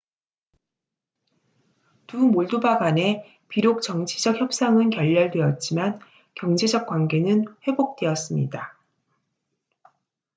[2.07, 5.99] 두 몰도바 간에 비록 정치적 협상은 결렬되었지만
[6.33, 8.75] 경제적 관계는 회복되었습니다